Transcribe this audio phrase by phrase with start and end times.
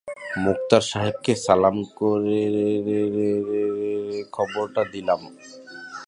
[0.37, 2.41] মোক্তার সাহেবকে সালাম করে
[4.35, 5.21] খবরটা দিলাম।